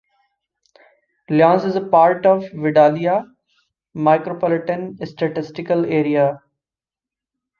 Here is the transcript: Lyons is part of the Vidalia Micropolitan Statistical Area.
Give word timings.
Lyons 1.29 1.63
is 1.63 1.77
part 1.91 2.25
of 2.25 2.41
the 2.41 2.57
Vidalia 2.57 3.23
Micropolitan 3.95 4.97
Statistical 5.07 5.85
Area. 5.85 6.41